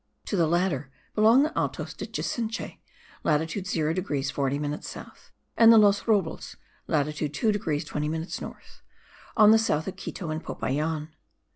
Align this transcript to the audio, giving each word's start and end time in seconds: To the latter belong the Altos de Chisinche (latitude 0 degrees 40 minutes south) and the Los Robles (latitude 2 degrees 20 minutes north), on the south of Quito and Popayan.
To 0.25 0.35
the 0.35 0.47
latter 0.47 0.89
belong 1.13 1.43
the 1.43 1.55
Altos 1.55 1.93
de 1.93 2.07
Chisinche 2.07 2.79
(latitude 3.23 3.67
0 3.67 3.93
degrees 3.93 4.31
40 4.31 4.57
minutes 4.57 4.89
south) 4.89 5.31
and 5.55 5.71
the 5.71 5.77
Los 5.77 6.07
Robles 6.07 6.57
(latitude 6.87 7.35
2 7.35 7.51
degrees 7.51 7.85
20 7.85 8.09
minutes 8.09 8.41
north), 8.41 8.81
on 9.37 9.51
the 9.51 9.59
south 9.59 9.87
of 9.87 9.97
Quito 9.97 10.31
and 10.31 10.43
Popayan. 10.43 11.09